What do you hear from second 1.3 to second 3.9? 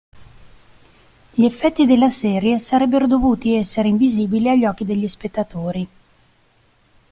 Gli effetti della serie sarebbero dovuti essere